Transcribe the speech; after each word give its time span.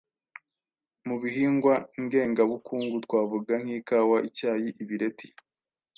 Mu 1.07 1.15
bihingwa 1.23 1.73
ngengabukungu 2.03 2.95
twavuga 3.05 3.53
nk’ikawa, 3.63 4.17
icyayi, 4.27 4.69
ibireti,.. 4.81 5.27